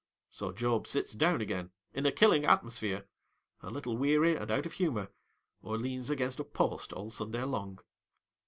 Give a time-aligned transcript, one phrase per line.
[0.31, 3.05] So, Job sits down again in a killing atmosphere,
[3.61, 5.09] a little weary and out of humour,
[5.61, 7.77] or leans against a post all Sunday long.